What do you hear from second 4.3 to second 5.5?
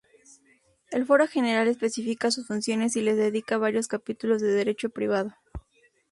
de derecho privado.